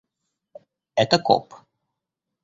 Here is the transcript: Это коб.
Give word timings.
Это 0.95 1.19
коб. 1.19 1.53